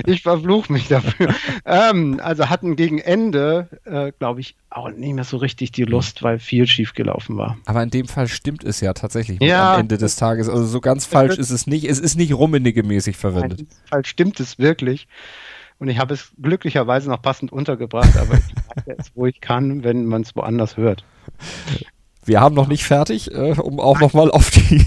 ich 0.06 0.22
verfluche 0.22 0.72
mich 0.72 0.88
dafür. 0.88 1.34
Ähm, 1.66 2.22
also 2.24 2.50
hatten 2.50 2.76
gegen 2.76 3.00
Ende, 3.00 3.68
äh, 3.86 4.12
glaube 4.18 4.42
ich, 4.42 4.56
auch 4.70 4.90
nicht 4.92 5.14
mehr 5.14 5.24
so 5.24 5.38
richtig 5.38 5.72
die 5.72 5.84
Lust, 5.84 6.22
weil 6.22 6.38
viel 6.38 6.68
schief 6.68 6.94
gelaufen 6.94 7.36
war. 7.36 7.58
Aber 7.66 7.82
in 7.82 7.90
dem 7.90 8.08
Fall 8.08 8.28
stimmt 8.28 8.64
es 8.64 8.80
ja 8.80 8.94
tatsächlich 8.94 9.42
ja, 9.42 9.74
am 9.74 9.82
Ende 9.82 9.98
des 9.98 10.16
Tages. 10.16 10.48
Also 10.48 10.66
so 10.66 10.80
ganz 10.82 11.06
falsch 11.08 11.38
ist 11.38 11.50
es 11.50 11.66
nicht. 11.68 11.86
Es 11.86 12.00
ist 12.00 12.16
nicht 12.16 12.32
rummenige-mäßig 12.32 13.18
verwendet. 13.18 13.60
In 13.60 13.68
dem 13.68 13.88
Fall 13.90 14.06
stimmt 14.06 14.40
es 14.40 14.60
wirklich. 14.60 15.08
Und 15.82 15.90
ich 15.90 15.98
habe 15.98 16.14
es 16.14 16.32
glücklicherweise 16.40 17.10
noch 17.10 17.24
passend 17.24 17.52
untergebracht, 17.52 18.16
aber 18.16 18.36
ich 18.36 18.44
sage 18.86 18.98
es, 19.00 19.16
wo 19.16 19.26
ich 19.26 19.42
kann, 19.42 19.84
wenn 19.84 20.06
man 20.06 20.22
es 20.22 20.36
woanders 20.36 20.78
hört. 20.78 21.04
Wir 22.24 22.40
haben 22.40 22.54
noch 22.54 22.68
nicht 22.68 22.84
fertig, 22.84 23.34
äh, 23.34 23.54
um 23.60 23.80
auch 23.80 24.00
nochmal 24.00 24.30
auf 24.30 24.52
die 24.52 24.86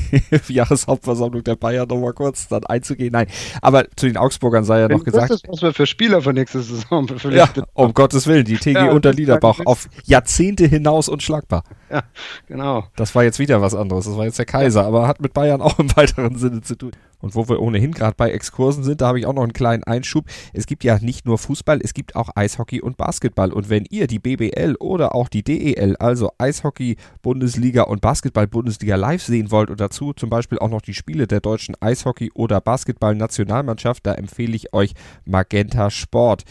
Jahreshauptversammlung 0.52 1.43
der 1.43 1.56
Bayern 1.56 1.88
nochmal 1.88 2.12
kurz 2.12 2.46
dann 2.46 2.64
einzugehen. 2.64 3.11
Nein, 3.11 3.26
aber 3.61 3.87
zu 3.96 4.06
den 4.06 4.17
Augsburgern 4.17 4.62
sei 4.62 4.82
ja 4.82 4.88
noch 4.88 5.02
gesagt. 5.02 5.31
Das 5.31 5.43
ist, 5.43 5.49
was 5.49 5.62
wir 5.62 5.75
für 5.75 5.87
Spieler 5.87 6.23
für 6.23 6.32
nächste 6.32 6.61
Saison 6.61 7.08
Ja, 7.31 7.49
um 7.73 7.93
Gottes 7.93 8.29
Willen, 8.29 8.44
die 8.44 8.56
TG 8.56 8.75
ja, 8.75 8.93
unter 8.93 9.12
Liederbach 9.12 9.58
auf 9.64 9.88
Jahrzehnte 10.05 10.64
hinaus 10.69 11.08
unschlagbar. 11.08 11.64
Ja, 11.91 12.05
genau. 12.46 12.85
Das 12.94 13.17
war 13.17 13.25
jetzt 13.25 13.41
wieder 13.41 13.61
was 13.61 13.75
anderes. 13.75 14.05
Das 14.05 14.17
war 14.17 14.26
jetzt 14.26 14.38
der 14.38 14.46
Kaiser, 14.46 14.85
aber 14.85 15.08
hat 15.08 15.20
mit 15.20 15.35
Bayern 15.35 15.61
auch 15.61 15.81
im 15.81 15.94
weiteren 15.96 16.38
Sinne 16.38 16.61
zu 16.61 16.76
tun. 16.76 16.93
Und 17.24 17.34
wo 17.34 17.48
wir 17.48 17.62
ohnehin 17.62 17.92
gerade 17.92 18.14
bei 18.18 18.30
Exkursen 18.32 18.84
sind, 18.84 19.00
da 19.00 19.06
habe 19.06 19.18
ich 19.18 19.24
auch 19.24 19.32
noch 19.32 19.44
einen 19.44 19.54
kleinen 19.54 19.82
Einschub. 19.82 20.26
Es 20.52 20.66
gibt 20.66 20.84
ja 20.84 20.98
nicht 20.98 21.24
nur 21.24 21.38
Fußball, 21.38 21.80
es 21.82 21.94
gibt 21.94 22.16
auch 22.16 22.28
Eishockey 22.34 22.82
und 22.82 22.98
Basketball. 22.98 23.50
Und 23.50 23.70
wenn 23.70 23.86
ihr 23.88 24.06
die 24.06 24.18
BBL 24.18 24.76
oder 24.78 25.14
auch 25.14 25.30
die 25.30 25.42
DEL, 25.42 25.96
also 25.96 26.32
Eishockey, 26.36 26.98
Bundesliga 27.22 27.84
und 27.84 28.02
Basketball-Bundesliga 28.02 28.96
live 28.96 29.22
sehen 29.22 29.50
wollt 29.50 29.70
und 29.70 29.81
dazu 29.81 30.12
zum 30.12 30.28
Beispiel 30.28 30.58
auch 30.58 30.69
noch 30.69 30.82
die 30.82 30.93
Spiele 30.93 31.26
der 31.26 31.40
deutschen 31.40 31.74
Eishockey- 31.76 32.32
oder 32.34 32.60
Basketball-Nationalmannschaft, 32.60 34.04
da 34.04 34.12
empfehle 34.12 34.54
ich 34.54 34.74
euch 34.74 34.93
Magenta 35.24 35.90
Sport. 35.90 36.44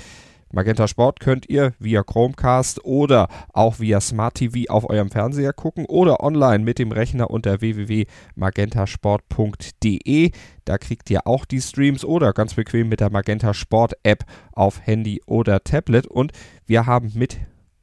Magenta 0.56 0.88
Sport 0.88 1.20
könnt 1.20 1.50
ihr 1.50 1.74
via 1.80 2.04
Chromecast 2.04 2.86
oder 2.86 3.28
auch 3.54 3.80
via 3.80 4.00
Smart 4.00 4.36
TV 4.36 4.72
auf 4.72 4.88
eurem 4.88 5.10
Fernseher 5.10 5.52
gucken 5.52 5.88
oder 5.88 6.22
online 6.22 6.64
mit 6.64 6.78
dem 6.78 6.92
Rechner 6.92 7.32
unter 7.32 7.60
www.magentasport.de. 7.60 10.32
Da 10.64 10.78
kriegt 10.78 11.10
ihr 11.10 11.26
auch 11.26 11.46
die 11.46 11.60
Streams 11.60 12.06
oder 12.06 12.34
ganz 12.34 12.54
bequem 12.54 12.88
mit 12.88 13.00
der 13.00 13.10
Magenta 13.10 13.56
Sport 13.56 13.94
App 14.04 14.26
auf 14.52 14.86
Handy 14.86 15.24
oder 15.26 15.64
Tablet. 15.64 16.06
Und 16.06 16.34
wir 16.68 16.86
haben 16.86 17.14
mit 17.16 17.40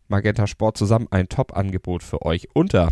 Magenta 0.06 0.46
Sport 0.46 0.78
zusammen 0.78 1.08
ein 1.10 1.28
Top-Angebot 1.28 2.04
für 2.04 2.22
euch 2.22 2.50
unter 2.54 2.90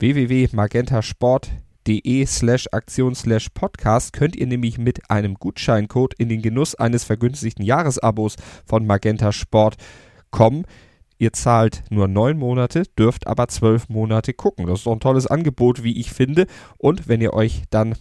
www.magentasport.de 0.00 1.71
de 1.86 2.26
slash 2.26 2.66
Aktion 2.72 3.14
slash 3.14 3.48
Podcast 3.50 4.12
könnt 4.12 4.34
ihr 4.36 4.46
nämlich 4.46 4.76
mit 4.78 5.10
einem 5.10 5.34
Gutscheincode 5.34 6.14
in 6.14 6.28
den 6.28 6.42
Genuss 6.42 6.74
eines 6.74 7.04
vergünstigten 7.04 7.64
Jahresabos 7.64 8.34
von 8.64 8.84
Magenta 8.86 9.32
Sport 9.32 9.76
kommen. 10.30 10.64
Ihr 11.18 11.32
zahlt 11.32 11.84
nur 11.90 12.08
neun 12.08 12.38
Monate, 12.38 12.82
dürft 12.98 13.26
aber 13.26 13.48
zwölf 13.48 13.88
Monate 13.88 14.34
gucken. 14.34 14.66
Das 14.66 14.80
ist 14.80 14.86
doch 14.86 14.92
ein 14.92 15.00
tolles 15.00 15.26
Angebot, 15.26 15.84
wie 15.84 15.98
ich 16.00 16.12
finde. 16.12 16.46
Und 16.78 17.08
wenn 17.08 17.20
ihr 17.20 17.32
euch 17.32 17.62
dann 17.70 17.94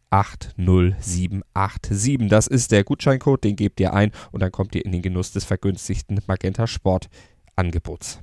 80787. 0.10 2.30
Das 2.30 2.48
ist 2.48 2.72
der 2.72 2.84
Gutscheincode, 2.84 3.44
den 3.44 3.56
gebt 3.56 3.80
ihr 3.80 3.94
ein 3.94 4.12
und 4.32 4.42
dann 4.42 4.52
kommt 4.52 4.76
ihr 4.76 4.86
in 4.86 4.92
den 4.92 5.02
Genuss 5.02 5.32
des 5.32 5.46
vergünstigten 5.46 6.20
Magenta 6.28 6.68
Sport 6.68 7.10
Angebots. 7.56 8.20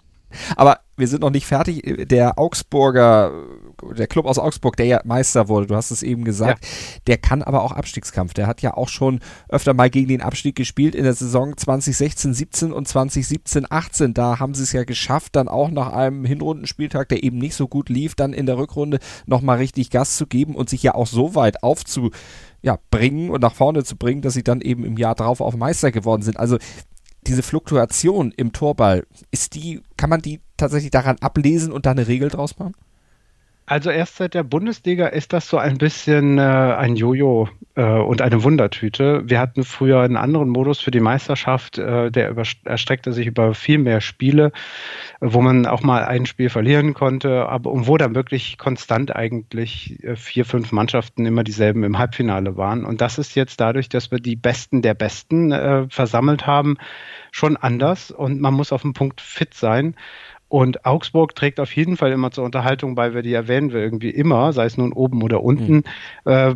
Aber 0.57 0.79
wir 0.97 1.09
sind 1.09 1.23
noch 1.23 1.31
nicht 1.31 1.47
fertig. 1.47 2.09
Der 2.09 2.39
Augsburger, 2.39 3.33
der 3.97 4.07
Club 4.07 4.27
aus 4.27 4.39
Augsburg, 4.39 4.77
der 4.77 4.87
ja 4.87 5.01
Meister 5.05 5.49
wurde, 5.49 5.67
du 5.67 5.75
hast 5.75 5.91
es 5.91 6.03
eben 6.03 6.25
gesagt, 6.25 6.65
ja. 6.65 6.71
der 7.07 7.19
kann 7.19 7.43
aber 7.43 7.63
auch 7.63 7.73
Abstiegskampf. 7.73 8.35
Der 8.35 8.47
hat 8.47 8.63
ja 8.63 8.75
auch 8.75 8.89
schon 8.89 9.21
öfter 9.49 9.75
mal 9.75 9.91
gegen 9.91 10.09
den 10.09 10.23
Abstieg 10.23 10.55
gespielt 10.57 10.95
in 10.95 11.05
der 11.05 11.15
Saison 11.15 11.57
2016, 11.57 12.35
17 12.35 12.73
und 12.73 12.87
2017, 12.87 13.67
18. 13.69 14.15
Da 14.15 14.39
haben 14.39 14.55
sie 14.55 14.63
es 14.63 14.73
ja 14.73 14.85
geschafft, 14.85 15.37
dann 15.37 15.49
auch 15.49 15.71
nach 15.71 15.93
einem 15.93 16.25
Hinrundenspieltag, 16.25 17.09
der 17.09 17.25
eben 17.25 17.39
nicht 17.39 17.57
so 17.57 17.67
gut 17.67 17.89
lief, 17.89 18.15
dann 18.15 18.33
in 18.33 18.47
der 18.47 18.57
Rückrunde 18.57 18.99
nochmal 19.27 19.59
richtig 19.59 19.91
Gas 19.91 20.17
zu 20.17 20.27
geben 20.27 20.55
und 20.55 20.71
sich 20.71 20.83
ja 20.83 20.95
auch 20.95 21.07
so 21.07 21.35
weit 21.35 21.63
aufzu 21.63 22.11
ja, 22.63 22.79
bringen 22.91 23.29
und 23.29 23.43
nach 23.43 23.55
vorne 23.55 23.85
zu 23.85 23.97
bringen, 23.97 24.23
dass 24.23 24.33
sie 24.33 24.43
dann 24.43 24.63
eben 24.63 24.85
im 24.85 24.97
Jahr 24.97 25.15
drauf 25.15 25.43
auch 25.43 25.55
Meister 25.55 25.93
geworden 25.93 26.23
sind. 26.23 26.39
Also 26.39 26.57
diese 27.27 27.43
Fluktuation 27.43 28.33
im 28.37 28.53
Torball, 28.53 29.07
ist 29.31 29.55
die, 29.55 29.81
kann 29.97 30.11
man 30.11 30.23
die 30.23 30.41
tatsächlich 30.57 30.91
daran 30.91 31.17
ablesen 31.21 31.73
und 31.73 31.87
da 31.87 31.91
eine 31.91 32.07
Regel 32.07 32.29
draus 32.29 32.59
machen? 32.59 32.75
Also 33.67 33.89
erst 33.89 34.17
seit 34.17 34.35
der 34.35 34.43
Bundesliga 34.43 35.07
ist 35.07 35.33
das 35.33 35.49
so 35.49 35.57
ein 35.57 35.79
bisschen 35.79 36.37
äh, 36.37 36.43
ein 36.43 36.97
Jojo 36.97 37.49
äh, 37.77 37.83
und 37.83 38.21
eine 38.21 38.43
Wundertüte. 38.43 39.23
Wir 39.25 39.41
hatten 39.41 39.65
früher 39.65 40.01
einen 40.01 40.19
anderen 40.19 40.51
Modus 40.51 40.81
für 40.81 40.91
die 40.91 41.01
Meisterschaft, 41.01 41.79
äh, 41.79 42.11
der 42.11 42.37
erstreckte 42.65 43.15
sich 43.15 43.27
über 43.27 43.55
viel 43.55 43.79
mehr 43.79 44.03
Spiele, 44.03 44.53
wo 45.21 45.41
man 45.41 45.65
auch 45.65 45.83
mal 45.83 46.05
ein 46.05 46.27
Spiel 46.27 46.51
verlieren 46.51 46.93
konnte, 46.93 47.49
aber 47.49 47.71
und 47.71 47.87
wo 47.87 47.97
dann 47.97 48.15
wirklich 48.15 48.59
konstant 48.59 49.17
eigentlich 49.17 50.05
äh, 50.05 50.15
vier, 50.15 50.45
fünf 50.45 50.71
Mannschaften 50.71 51.25
immer 51.25 51.43
dieselben 51.43 51.85
im 51.85 51.97
Halbfinale 51.97 52.59
waren. 52.59 52.85
Und 52.85 53.01
das 53.01 53.17
ist 53.17 53.35
jetzt 53.35 53.61
dadurch, 53.61 53.89
dass 53.89 54.11
wir 54.11 54.19
die 54.19 54.37
Besten 54.37 54.83
der 54.83 54.93
Besten 54.93 55.53
äh, 55.53 55.87
versammelt 55.89 56.47
haben, 56.47 56.77
schon 57.33 57.57
anders 57.57 58.11
und 58.11 58.43
man 58.43 58.53
muss 58.53 58.73
auf 58.73 58.83
dem 58.83 58.93
Punkt 58.93 59.23
fit 59.23 59.55
sein. 59.55 59.97
Und 60.55 60.87
Augsburg 60.87 61.35
trägt 61.35 61.59
auf 61.59 61.75
jeden 61.75 61.97
Fall 61.97 62.13
immer 62.13 62.31
zur 62.31 62.45
Unterhaltung 62.45 62.95
bei, 62.95 63.13
wer 63.13 63.23
die 63.23 63.33
erwähnen 63.33 63.73
will, 63.73 63.83
irgendwie 63.83 64.11
immer, 64.11 64.53
sei 64.53 64.67
es 64.67 64.77
nun 64.77 64.93
oben 64.93 65.21
oder 65.25 65.43
unten. 65.43 65.83
Mhm. 66.25 66.31
Äh, 66.33 66.55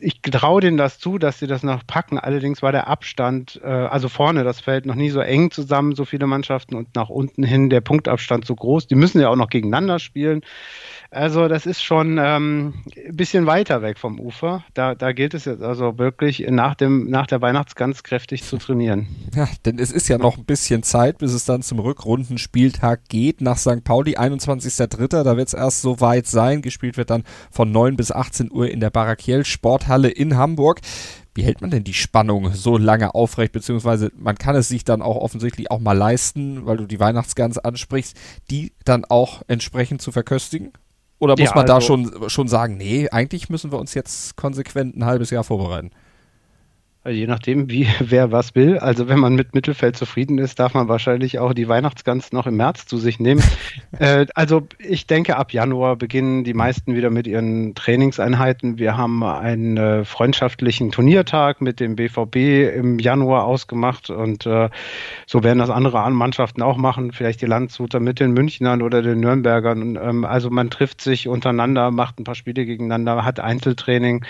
ich 0.00 0.20
traue 0.20 0.60
denen 0.60 0.76
das 0.76 0.98
zu, 0.98 1.18
dass 1.18 1.38
sie 1.38 1.46
das 1.46 1.62
noch 1.62 1.86
packen. 1.86 2.18
Allerdings 2.18 2.62
war 2.62 2.72
der 2.72 2.88
Abstand, 2.88 3.60
äh, 3.62 3.66
also 3.66 4.08
vorne 4.08 4.44
das 4.44 4.60
Feld 4.60 4.86
noch 4.86 4.96
nie 4.96 5.08
so 5.08 5.20
eng 5.20 5.50
zusammen, 5.50 5.94
so 5.94 6.04
viele 6.04 6.26
Mannschaften 6.26 6.74
und 6.74 6.94
nach 6.94 7.08
unten 7.08 7.42
hin 7.42 7.70
der 7.70 7.80
Punktabstand 7.80 8.44
so 8.44 8.54
groß. 8.54 8.86
Die 8.86 8.96
müssen 8.96 9.20
ja 9.20 9.28
auch 9.28 9.36
noch 9.36 9.48
gegeneinander 9.48 9.98
spielen. 9.98 10.42
Also 11.10 11.48
das 11.48 11.64
ist 11.64 11.82
schon 11.82 12.18
ähm, 12.20 12.74
ein 13.06 13.16
bisschen 13.16 13.46
weiter 13.46 13.80
weg 13.80 13.98
vom 13.98 14.20
Ufer. 14.20 14.62
Da, 14.74 14.94
da 14.94 15.12
gilt 15.12 15.32
es 15.32 15.46
jetzt 15.46 15.62
also 15.62 15.96
wirklich 15.96 16.44
nach, 16.50 16.74
dem, 16.74 17.08
nach 17.08 17.26
der 17.26 17.40
Weihnachtsgans 17.40 18.02
kräftig 18.02 18.42
zu 18.42 18.58
trainieren. 18.58 19.06
Ja, 19.34 19.48
denn 19.64 19.78
es 19.78 19.90
ist 19.90 20.08
ja 20.08 20.18
noch 20.18 20.36
ein 20.36 20.44
bisschen 20.44 20.82
Zeit, 20.82 21.18
bis 21.18 21.32
es 21.32 21.46
dann 21.46 21.62
zum 21.62 21.78
Rückrundenspieltag 21.78 23.08
geht 23.08 23.37
nach 23.40 23.58
St. 23.58 23.84
Pauli, 23.84 24.16
21.03. 24.16 25.22
Da 25.22 25.36
wird 25.36 25.48
es 25.48 25.54
erst 25.54 25.82
so 25.82 26.00
weit 26.00 26.26
sein. 26.26 26.62
Gespielt 26.62 26.96
wird 26.96 27.10
dann 27.10 27.24
von 27.50 27.70
9 27.70 27.96
bis 27.96 28.12
18 28.12 28.50
Uhr 28.52 28.70
in 28.70 28.80
der 28.80 28.90
Barakiel 28.90 29.44
Sporthalle 29.44 30.08
in 30.08 30.36
Hamburg 30.36 30.80
wie 31.38 31.44
hält 31.44 31.60
man 31.60 31.70
denn 31.70 31.84
die 31.84 31.94
Spannung 31.94 32.52
so 32.52 32.78
lange 32.78 33.14
aufrecht, 33.14 33.52
beziehungsweise 33.52 34.10
man 34.16 34.36
kann 34.36 34.56
es 34.56 34.66
sich 34.66 34.82
dann 34.82 35.00
auch 35.00 35.14
offensichtlich 35.14 35.70
auch 35.70 35.78
mal 35.78 35.96
leisten, 35.96 36.66
weil 36.66 36.78
du 36.78 36.86
die 36.86 36.98
Weihnachtsgans 36.98 37.58
ansprichst, 37.58 38.16
die 38.50 38.72
dann 38.84 39.04
auch 39.04 39.42
entsprechend 39.46 40.02
zu 40.02 40.10
verköstigen? 40.10 40.72
Oder 41.20 41.34
muss 41.34 41.50
ja, 41.50 41.54
man 41.54 41.70
also, 41.70 41.74
da 41.74 41.80
schon, 41.80 42.28
schon 42.28 42.48
sagen, 42.48 42.76
nee, 42.76 43.08
eigentlich 43.10 43.50
müssen 43.50 43.70
wir 43.70 43.78
uns 43.78 43.94
jetzt 43.94 44.36
konsequent 44.36 44.96
ein 44.96 45.04
halbes 45.04 45.30
Jahr 45.30 45.44
vorbereiten? 45.44 45.92
Je 47.06 47.26
nachdem, 47.26 47.70
wie 47.70 47.86
wer 48.00 48.32
was 48.32 48.54
will. 48.54 48.78
Also 48.78 49.08
wenn 49.08 49.18
man 49.18 49.34
mit 49.34 49.54
Mittelfeld 49.54 49.96
zufrieden 49.96 50.38
ist, 50.38 50.58
darf 50.58 50.74
man 50.74 50.88
wahrscheinlich 50.88 51.38
auch 51.38 51.54
die 51.54 51.68
Weihnachtsgans 51.68 52.32
noch 52.32 52.46
im 52.46 52.56
März 52.56 52.86
zu 52.86 52.98
sich 52.98 53.20
nehmen. 53.20 53.42
äh, 53.98 54.26
also 54.34 54.66
ich 54.78 55.06
denke, 55.06 55.36
ab 55.36 55.52
Januar 55.52 55.96
beginnen 55.96 56.44
die 56.44 56.54
meisten 56.54 56.96
wieder 56.96 57.10
mit 57.10 57.26
ihren 57.26 57.74
Trainingseinheiten. 57.74 58.78
Wir 58.78 58.96
haben 58.96 59.22
einen 59.22 59.76
äh, 59.76 60.04
freundschaftlichen 60.04 60.90
Turniertag 60.90 61.60
mit 61.60 61.78
dem 61.80 61.96
BVB 61.96 62.36
im 62.76 62.98
Januar 62.98 63.44
ausgemacht 63.44 64.10
und 64.10 64.44
äh, 64.46 64.68
so 65.26 65.44
werden 65.44 65.60
das 65.60 65.70
andere 65.70 66.10
Mannschaften 66.10 66.62
auch 66.62 66.76
machen. 66.76 67.12
Vielleicht 67.12 67.42
die 67.42 67.46
Landshuter 67.46 68.00
mit 68.00 68.18
den 68.18 68.32
Münchnern 68.32 68.82
oder 68.82 69.02
den 69.02 69.20
Nürnbergern. 69.20 69.96
Ähm, 70.02 70.24
also 70.24 70.50
man 70.50 70.68
trifft 70.70 71.00
sich 71.00 71.28
untereinander, 71.28 71.90
macht 71.92 72.18
ein 72.18 72.24
paar 72.24 72.34
Spiele 72.34 72.66
gegeneinander, 72.66 73.24
hat 73.24 73.38
Einzeltraining 73.38 74.24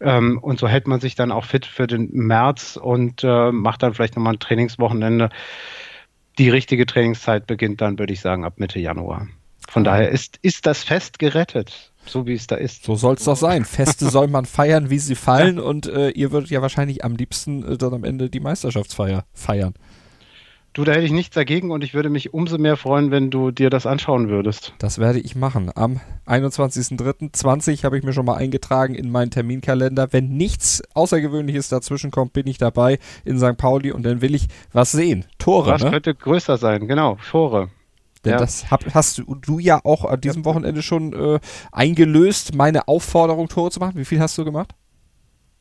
ähm, 0.00 0.38
und 0.38 0.58
so 0.58 0.66
hält 0.66 0.88
man 0.88 1.00
sich 1.00 1.14
dann 1.14 1.32
auch 1.32 1.44
fit 1.44 1.64
für 1.64 1.86
den 1.86 2.17
März 2.26 2.78
und 2.80 3.24
äh, 3.24 3.52
macht 3.52 3.82
dann 3.82 3.94
vielleicht 3.94 4.16
nochmal 4.16 4.34
ein 4.34 4.40
Trainingswochenende. 4.40 5.30
Die 6.38 6.50
richtige 6.50 6.86
Trainingszeit 6.86 7.46
beginnt 7.46 7.80
dann, 7.80 7.98
würde 7.98 8.12
ich 8.12 8.20
sagen, 8.20 8.44
ab 8.44 8.54
Mitte 8.58 8.78
Januar. 8.78 9.28
Von 9.68 9.86
ah. 9.86 9.92
daher 9.92 10.10
ist, 10.10 10.38
ist 10.42 10.66
das 10.66 10.82
Fest 10.82 11.18
gerettet, 11.18 11.92
so 12.06 12.26
wie 12.26 12.34
es 12.34 12.46
da 12.46 12.56
ist. 12.56 12.84
So 12.84 12.94
soll 12.94 13.14
es 13.14 13.24
doch 13.24 13.36
sein. 13.36 13.64
Feste 13.64 14.06
soll 14.10 14.28
man 14.28 14.44
feiern, 14.44 14.90
wie 14.90 14.98
sie 14.98 15.14
fallen 15.14 15.58
und 15.58 15.86
äh, 15.86 16.10
ihr 16.10 16.32
würdet 16.32 16.50
ja 16.50 16.62
wahrscheinlich 16.62 17.04
am 17.04 17.16
liebsten 17.16 17.64
äh, 17.64 17.76
dann 17.76 17.94
am 17.94 18.04
Ende 18.04 18.30
die 18.30 18.40
Meisterschaftsfeier 18.40 19.24
feiern. 19.34 19.74
Du, 20.78 20.84
da 20.84 20.92
hätte 20.92 21.06
ich 21.06 21.10
nichts 21.10 21.34
dagegen 21.34 21.72
und 21.72 21.82
ich 21.82 21.92
würde 21.92 22.08
mich 22.08 22.32
umso 22.32 22.56
mehr 22.56 22.76
freuen, 22.76 23.10
wenn 23.10 23.30
du 23.30 23.50
dir 23.50 23.68
das 23.68 23.84
anschauen 23.84 24.28
würdest. 24.28 24.74
Das 24.78 25.00
werde 25.00 25.18
ich 25.18 25.34
machen. 25.34 25.72
Am 25.74 25.98
21.03.20 26.24 27.82
habe 27.82 27.98
ich 27.98 28.04
mir 28.04 28.12
schon 28.12 28.24
mal 28.24 28.36
eingetragen 28.36 28.94
in 28.94 29.10
meinen 29.10 29.32
Terminkalender. 29.32 30.12
Wenn 30.12 30.28
nichts 30.28 30.80
Außergewöhnliches 30.94 31.68
dazwischen 31.68 32.12
kommt, 32.12 32.32
bin 32.32 32.46
ich 32.46 32.58
dabei 32.58 33.00
in 33.24 33.40
St. 33.40 33.56
Pauli 33.56 33.90
und 33.90 34.04
dann 34.04 34.20
will 34.20 34.36
ich 34.36 34.46
was 34.72 34.92
sehen. 34.92 35.24
Tore. 35.38 35.72
Was 35.72 35.82
ne? 35.82 35.90
könnte 35.90 36.14
größer 36.14 36.58
sein, 36.58 36.86
genau, 36.86 37.18
Tore. 37.28 37.70
Denn 38.24 38.34
ja. 38.34 38.38
das 38.38 38.70
hab, 38.70 38.84
hast 38.94 39.18
du, 39.18 39.34
du, 39.34 39.58
ja 39.58 39.80
auch 39.82 40.04
an 40.04 40.20
diesem 40.20 40.44
Wochenende 40.44 40.82
schon 40.82 41.12
äh, 41.12 41.40
eingelöst, 41.72 42.54
meine 42.54 42.86
Aufforderung, 42.86 43.48
Tore 43.48 43.72
zu 43.72 43.80
machen. 43.80 43.96
Wie 43.96 44.04
viel 44.04 44.20
hast 44.20 44.38
du 44.38 44.44
gemacht? 44.44 44.76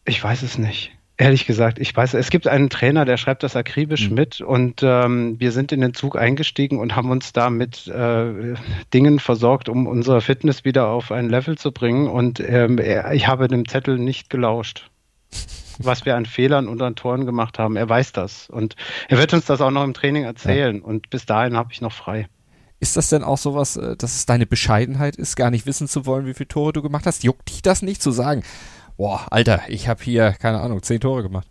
Ich 0.05 0.23
weiß 0.23 0.43
es 0.43 0.59
nicht. 0.59 0.96
Ehrlich 1.19 1.47
gesagt, 1.47 1.79
ich 1.79 1.95
weiß, 1.95 2.13
es 2.13 2.29
gibt 2.29 2.47
einen 2.47 2.69
Trainer, 2.69 3.03
der 3.03 3.17
schreibt 3.17 3.41
das 3.41 3.55
akribisch 3.55 4.09
mhm. 4.09 4.15
mit 4.15 4.39
und 4.39 4.81
ähm, 4.83 5.39
wir 5.39 5.51
sind 5.51 5.71
in 5.71 5.81
den 5.81 5.95
Zug 5.95 6.15
eingestiegen 6.15 6.77
und 6.77 6.95
haben 6.95 7.09
uns 7.09 7.33
da 7.33 7.49
mit 7.49 7.87
äh, 7.87 8.53
Dingen 8.93 9.19
versorgt, 9.19 9.67
um 9.67 9.87
unsere 9.87 10.21
Fitness 10.21 10.63
wieder 10.63 10.89
auf 10.89 11.11
ein 11.11 11.27
Level 11.27 11.57
zu 11.57 11.71
bringen 11.71 12.07
und 12.07 12.39
ähm, 12.39 12.79
ich 13.13 13.27
habe 13.27 13.47
dem 13.47 13.67
Zettel 13.67 13.97
nicht 13.97 14.29
gelauscht, 14.29 14.91
was 15.79 16.05
wir 16.05 16.15
an 16.15 16.27
Fehlern 16.27 16.67
und 16.67 16.83
an 16.83 16.95
Toren 16.95 17.25
gemacht 17.25 17.57
haben. 17.57 17.77
Er 17.77 17.89
weiß 17.89 18.11
das 18.11 18.47
und 18.47 18.75
er 19.07 19.17
wird 19.17 19.33
uns 19.33 19.45
das 19.45 19.59
auch 19.59 19.71
noch 19.71 19.83
im 19.83 19.95
Training 19.95 20.23
erzählen 20.23 20.77
ja. 20.77 20.83
und 20.83 21.09
bis 21.09 21.25
dahin 21.25 21.57
habe 21.57 21.73
ich 21.73 21.81
noch 21.81 21.93
frei. 21.93 22.27
Ist 22.79 22.95
das 22.95 23.09
denn 23.09 23.23
auch 23.23 23.39
sowas, 23.39 23.75
äh, 23.75 23.97
dass 23.97 24.13
es 24.13 24.27
deine 24.27 24.45
Bescheidenheit 24.45 25.15
ist, 25.15 25.35
gar 25.35 25.49
nicht 25.49 25.65
wissen 25.65 25.87
zu 25.87 26.05
wollen, 26.05 26.27
wie 26.27 26.35
viele 26.35 26.47
Tore 26.47 26.73
du 26.73 26.83
gemacht 26.83 27.07
hast? 27.07 27.23
Juckt 27.23 27.49
dich 27.49 27.63
das 27.63 27.81
nicht 27.81 28.03
zu 28.03 28.11
sagen? 28.11 28.43
Boah, 28.97 29.27
Alter, 29.31 29.61
ich 29.67 29.87
habe 29.87 30.03
hier, 30.03 30.33
keine 30.33 30.59
Ahnung, 30.59 30.83
zehn 30.83 30.99
Tore 30.99 31.23
gemacht. 31.23 31.47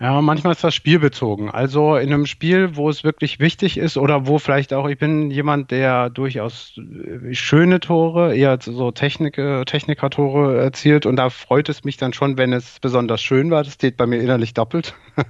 Ja, 0.00 0.20
manchmal 0.20 0.54
ist 0.54 0.64
das 0.64 0.74
spielbezogen. 0.74 1.50
Also 1.50 1.94
in 1.94 2.12
einem 2.12 2.26
Spiel, 2.26 2.74
wo 2.74 2.90
es 2.90 3.04
wirklich 3.04 3.38
wichtig 3.38 3.78
ist 3.78 3.96
oder 3.96 4.26
wo 4.26 4.40
vielleicht 4.40 4.72
auch, 4.72 4.88
ich 4.88 4.98
bin 4.98 5.30
jemand, 5.30 5.70
der 5.70 6.10
durchaus 6.10 6.76
äh, 6.76 7.32
schöne 7.32 7.78
Tore, 7.78 8.34
eher 8.34 8.58
so 8.60 8.90
Technik, 8.90 9.36
Techniker-Tore 9.36 10.58
erzielt 10.58 11.06
und 11.06 11.14
da 11.14 11.30
freut 11.30 11.68
es 11.68 11.84
mich 11.84 11.96
dann 11.96 12.12
schon, 12.12 12.36
wenn 12.38 12.52
es 12.52 12.80
besonders 12.80 13.22
schön 13.22 13.52
war. 13.52 13.62
Das 13.62 13.74
steht 13.74 13.96
bei 13.96 14.06
mir 14.06 14.18
innerlich 14.18 14.52
doppelt. 14.52 14.96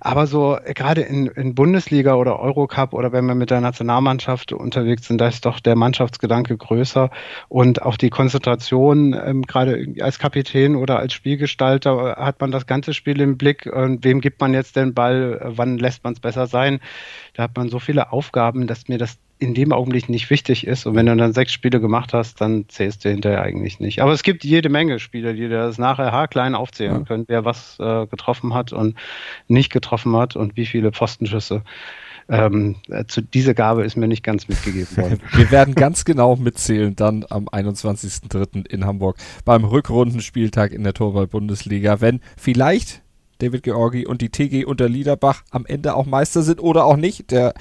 Aber 0.00 0.28
so 0.28 0.58
gerade 0.74 1.00
in, 1.00 1.26
in 1.26 1.56
Bundesliga 1.56 2.14
oder 2.14 2.38
Eurocup 2.38 2.94
oder 2.94 3.10
wenn 3.10 3.26
wir 3.26 3.34
mit 3.34 3.50
der 3.50 3.60
Nationalmannschaft 3.60 4.52
unterwegs 4.52 5.08
sind, 5.08 5.20
da 5.20 5.26
ist 5.26 5.44
doch 5.44 5.58
der 5.58 5.74
Mannschaftsgedanke 5.74 6.56
größer 6.56 7.10
und 7.48 7.82
auch 7.82 7.96
die 7.96 8.10
Konzentration, 8.10 9.12
ähm, 9.12 9.42
gerade 9.42 9.86
als 10.00 10.20
Kapitän 10.20 10.76
oder 10.76 11.00
als 11.00 11.14
Spielgestalter 11.14 12.14
hat 12.16 12.40
man 12.40 12.52
das 12.52 12.68
ganze 12.68 12.94
Spiel 12.94 13.20
im 13.20 13.36
Blick 13.36 13.66
und 13.66 14.03
wem 14.04 14.20
gibt 14.20 14.40
man 14.40 14.54
jetzt 14.54 14.76
den 14.76 14.94
Ball, 14.94 15.40
wann 15.42 15.78
lässt 15.78 16.04
man 16.04 16.12
es 16.12 16.20
besser 16.20 16.46
sein. 16.46 16.80
Da 17.34 17.44
hat 17.44 17.56
man 17.56 17.68
so 17.68 17.78
viele 17.78 18.12
Aufgaben, 18.12 18.66
dass 18.66 18.88
mir 18.88 18.98
das 18.98 19.18
in 19.38 19.54
dem 19.54 19.72
Augenblick 19.72 20.08
nicht 20.08 20.30
wichtig 20.30 20.66
ist. 20.66 20.86
Und 20.86 20.94
wenn 20.94 21.06
du 21.06 21.16
dann 21.16 21.32
sechs 21.32 21.52
Spiele 21.52 21.80
gemacht 21.80 22.14
hast, 22.14 22.40
dann 22.40 22.68
zählst 22.68 23.04
du 23.04 23.10
hinterher 23.10 23.42
eigentlich 23.42 23.80
nicht. 23.80 24.00
Aber 24.00 24.12
es 24.12 24.22
gibt 24.22 24.44
jede 24.44 24.68
Menge 24.68 24.98
Spiele, 24.98 25.34
die 25.34 25.48
das 25.48 25.78
nachher 25.78 26.12
haarklein 26.12 26.54
aufzählen 26.54 27.00
ja. 27.00 27.04
können, 27.04 27.24
wer 27.26 27.44
was 27.44 27.78
äh, 27.80 28.06
getroffen 28.06 28.54
hat 28.54 28.72
und 28.72 28.96
nicht 29.48 29.72
getroffen 29.72 30.16
hat 30.16 30.36
und 30.36 30.56
wie 30.56 30.66
viele 30.66 30.92
Pfostenschüsse. 30.92 31.62
Ähm, 32.26 32.76
zu, 33.08 33.20
diese 33.20 33.54
Gabe 33.54 33.84
ist 33.84 33.96
mir 33.96 34.08
nicht 34.08 34.22
ganz 34.22 34.48
mitgegeben 34.48 34.96
worden. 34.96 35.20
Wir 35.32 35.50
werden 35.50 35.74
ganz 35.74 36.04
genau 36.04 36.36
mitzählen 36.36 36.96
dann 36.96 37.26
am 37.28 37.48
21.03. 37.48 38.66
in 38.66 38.86
Hamburg 38.86 39.16
beim 39.44 39.64
Rückrundenspieltag 39.64 40.72
in 40.72 40.84
der 40.84 40.94
Torwall-Bundesliga, 40.94 42.00
wenn 42.00 42.20
vielleicht 42.36 43.03
David 43.38 43.62
Georgi 43.62 44.06
und 44.06 44.20
die 44.20 44.30
TG 44.30 44.64
unter 44.64 44.88
Liederbach 44.88 45.42
am 45.50 45.66
Ende 45.66 45.94
auch 45.94 46.06
Meister 46.06 46.42
sind 46.42 46.60
oder 46.60 46.84
auch 46.84 46.96
nicht. 46.96 47.30
Der 47.30 47.54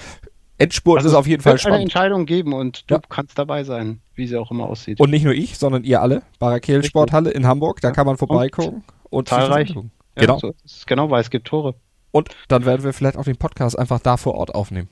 Endspurt 0.57 0.97
also 0.97 1.09
ist 1.09 1.15
auf 1.15 1.27
jeden 1.27 1.41
Fall 1.41 1.57
spannend. 1.57 1.75
eine 1.75 1.83
Entscheidung 1.83 2.25
geben 2.25 2.53
und 2.53 2.89
du 2.89 2.95
ja. 2.95 3.01
kannst 3.09 3.37
dabei 3.37 3.63
sein, 3.63 4.01
wie 4.15 4.27
sie 4.27 4.37
auch 4.37 4.51
immer 4.51 4.65
aussieht. 4.65 4.99
Und 4.99 5.09
nicht 5.09 5.23
nur 5.23 5.33
ich, 5.33 5.57
sondern 5.57 5.83
ihr 5.83 6.01
alle. 6.01 6.21
Barakel 6.39 6.83
Sporthalle 6.83 7.31
in 7.31 7.47
Hamburg, 7.47 7.81
da 7.81 7.89
ja. 7.89 7.93
kann 7.93 8.05
man 8.05 8.17
vorbeigucken. 8.17 8.75
Und, 8.75 8.83
und 9.09 9.29
zahlreich. 9.29 9.73
Genau. 10.15 10.35
Ja, 10.35 10.39
so 10.39 10.53
genau, 10.85 11.09
weil 11.09 11.21
es 11.21 11.29
gibt 11.29 11.47
Tore. 11.47 11.75
Und 12.11 12.29
dann 12.47 12.65
werden 12.65 12.83
wir 12.83 12.93
vielleicht 12.93 13.17
auch 13.17 13.23
den 13.23 13.37
Podcast 13.37 13.77
einfach 13.77 13.99
da 13.99 14.17
vor 14.17 14.35
Ort 14.35 14.53
aufnehmen. 14.53 14.89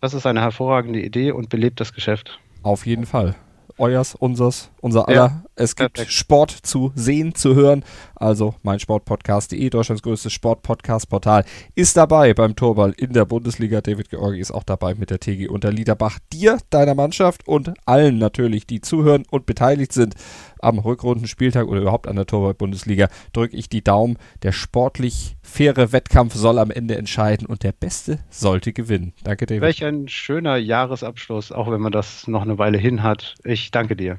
Das 0.00 0.12
ist 0.12 0.26
eine 0.26 0.40
hervorragende 0.40 1.00
Idee 1.00 1.30
und 1.30 1.48
belebt 1.48 1.80
das 1.80 1.92
Geschäft. 1.92 2.40
Auf 2.62 2.84
jeden 2.84 3.06
Fall. 3.06 3.36
Euers, 3.78 4.14
unsers, 4.14 4.70
unser 4.80 5.08
aller. 5.08 5.16
Ja, 5.16 5.44
es 5.56 5.76
gibt 5.76 5.94
perfekt. 5.94 6.12
Sport 6.12 6.50
zu 6.50 6.92
sehen, 6.94 7.34
zu 7.34 7.54
hören. 7.54 7.84
Also 8.24 8.54
mein 8.62 8.80
Sportpodcast.de, 8.80 9.68
Deutschlands 9.68 10.02
größtes 10.02 10.32
Sportpodcast-Portal, 10.32 11.44
ist 11.74 11.94
dabei 11.98 12.32
beim 12.32 12.56
Torball 12.56 12.94
in 12.96 13.12
der 13.12 13.26
Bundesliga. 13.26 13.82
David 13.82 14.08
Georgi 14.08 14.40
ist 14.40 14.50
auch 14.50 14.62
dabei 14.62 14.94
mit 14.94 15.10
der 15.10 15.20
TG 15.20 15.48
unter 15.48 15.70
Liederbach. 15.70 16.18
Dir, 16.32 16.56
deiner 16.70 16.94
Mannschaft 16.94 17.46
und 17.46 17.74
allen 17.84 18.16
natürlich, 18.16 18.66
die 18.66 18.80
zuhören 18.80 19.24
und 19.30 19.44
beteiligt 19.44 19.92
sind 19.92 20.14
am 20.58 20.78
Rückrundenspieltag 20.78 21.66
oder 21.66 21.82
überhaupt 21.82 22.08
an 22.08 22.16
der 22.16 22.24
Torball-Bundesliga, 22.24 23.08
drücke 23.34 23.58
ich 23.58 23.68
die 23.68 23.84
Daumen. 23.84 24.16
Der 24.42 24.52
sportlich 24.52 25.36
faire 25.42 25.92
Wettkampf 25.92 26.32
soll 26.32 26.58
am 26.58 26.70
Ende 26.70 26.96
entscheiden 26.96 27.46
und 27.46 27.62
der 27.62 27.72
Beste 27.72 28.20
sollte 28.30 28.72
gewinnen. 28.72 29.12
Danke, 29.22 29.44
David. 29.44 29.60
Welch 29.60 29.84
ein 29.84 30.08
schöner 30.08 30.56
Jahresabschluss, 30.56 31.52
auch 31.52 31.70
wenn 31.70 31.82
man 31.82 31.92
das 31.92 32.26
noch 32.26 32.40
eine 32.40 32.56
Weile 32.56 32.78
hin 32.78 33.02
hat. 33.02 33.34
Ich 33.44 33.70
danke 33.70 33.96
dir. 33.96 34.18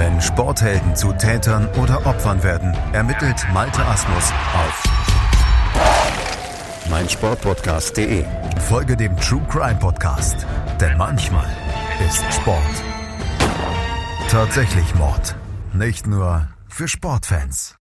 Wenn 0.00 0.18
Sporthelden 0.18 0.96
zu 0.96 1.12
Tätern 1.12 1.68
oder 1.74 2.06
Opfern 2.06 2.42
werden, 2.42 2.74
ermittelt 2.94 3.36
Malte 3.52 3.84
Asmus 3.84 4.32
auf 4.54 4.82
meinsportpodcast.de. 6.88 8.24
Folge 8.66 8.96
dem 8.96 9.14
True 9.18 9.42
Crime 9.50 9.78
Podcast, 9.78 10.46
denn 10.80 10.96
manchmal 10.96 11.44
ist 12.08 12.24
Sport 12.32 12.62
tatsächlich 14.30 14.94
Mord. 14.94 15.36
Nicht 15.74 16.06
nur 16.06 16.48
für 16.66 16.88
Sportfans. 16.88 17.76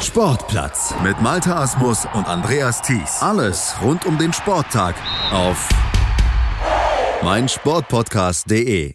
Sportplatz 0.00 0.94
mit 1.02 1.20
Malte 1.20 1.56
Asmus 1.56 2.06
und 2.14 2.28
Andreas 2.28 2.82
Thies. 2.82 3.20
Alles 3.20 3.74
rund 3.82 4.06
um 4.06 4.16
den 4.16 4.32
Sporttag 4.32 4.94
auf 5.32 5.68
meinsportpodcast.de. 7.24 8.94